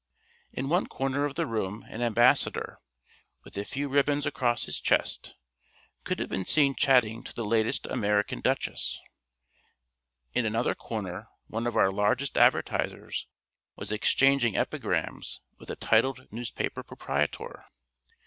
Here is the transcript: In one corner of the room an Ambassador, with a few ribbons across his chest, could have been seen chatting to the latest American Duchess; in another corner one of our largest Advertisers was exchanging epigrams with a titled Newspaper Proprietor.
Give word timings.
In 0.51 0.67
one 0.67 0.87
corner 0.87 1.25
of 1.25 1.35
the 1.35 1.45
room 1.45 1.85
an 1.87 2.01
Ambassador, 2.01 2.79
with 3.43 3.55
a 3.55 3.63
few 3.63 3.87
ribbons 3.87 4.25
across 4.25 4.63
his 4.63 4.79
chest, 4.79 5.35
could 6.03 6.17
have 6.17 6.27
been 6.27 6.43
seen 6.47 6.73
chatting 6.73 7.21
to 7.23 7.35
the 7.35 7.45
latest 7.45 7.85
American 7.85 8.41
Duchess; 8.41 8.99
in 10.33 10.43
another 10.43 10.73
corner 10.73 11.27
one 11.45 11.67
of 11.67 11.77
our 11.77 11.91
largest 11.91 12.35
Advertisers 12.35 13.27
was 13.75 13.91
exchanging 13.91 14.57
epigrams 14.57 15.39
with 15.59 15.69
a 15.69 15.75
titled 15.75 16.33
Newspaper 16.33 16.81
Proprietor. 16.81 17.65